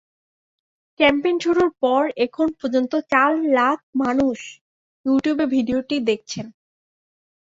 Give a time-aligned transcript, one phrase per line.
[0.99, 4.37] Campaign শুরুর পর এখন পর্যন্ত চার লাখ মানুষ
[5.05, 6.45] ইউটিউবে ভিডিওটি দেখেছেন।